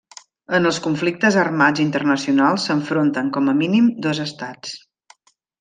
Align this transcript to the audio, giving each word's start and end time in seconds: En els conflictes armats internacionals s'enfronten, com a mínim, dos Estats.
En 0.59 0.67
els 0.69 0.79
conflictes 0.85 1.37
armats 1.41 1.83
internacionals 1.83 2.67
s'enfronten, 2.71 3.31
com 3.39 3.53
a 3.55 3.57
mínim, 3.63 3.93
dos 4.07 4.27
Estats. 4.29 4.75